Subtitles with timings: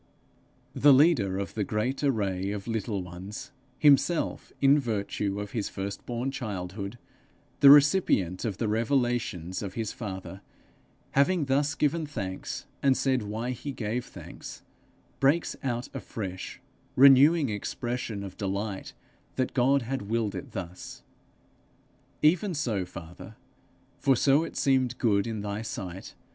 [0.73, 6.31] The leader of the great array of little ones, himself, in virtue of his firstborn
[6.31, 6.97] childhood,
[7.59, 10.41] the first recipient of the revelations of his father,
[11.11, 14.63] having thus given thanks, and said why he gave thanks,
[15.19, 16.59] breaks out afresh,
[16.95, 18.93] renewing expression of delight
[19.35, 21.03] that God had willed it thus:
[22.23, 23.35] 'Even so, father,
[23.99, 26.15] for so it seemed good in thy sight!'